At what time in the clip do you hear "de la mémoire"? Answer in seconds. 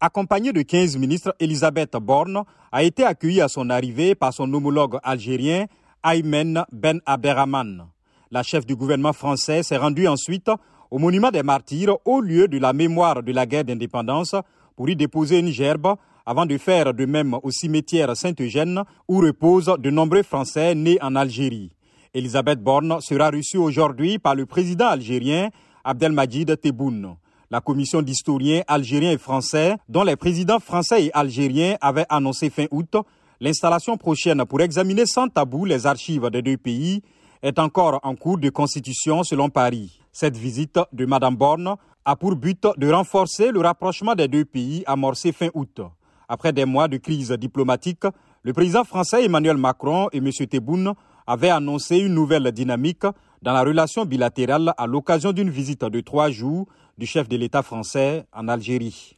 12.46-13.24